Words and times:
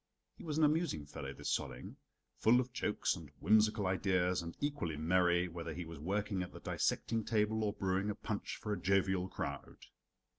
He 0.35 0.43
was 0.43 0.57
an 0.57 0.63
amusing 0.63 1.05
fellow, 1.05 1.31
this 1.31 1.51
Solling. 1.55 1.97
Full 2.39 2.59
of 2.59 2.73
jokes 2.73 3.15
and 3.15 3.29
whimsical 3.39 3.85
ideas, 3.85 4.41
and 4.41 4.57
equally 4.59 4.97
merry, 4.97 5.47
whether 5.47 5.75
he 5.75 5.85
was 5.85 5.99
working 5.99 6.41
at 6.41 6.51
the 6.51 6.59
dissecting 6.59 7.23
table 7.23 7.63
or 7.63 7.73
brewing 7.73 8.09
a 8.09 8.15
punch 8.15 8.55
for 8.55 8.73
a 8.73 8.81
jovial 8.81 9.27
crowd. 9.29 9.77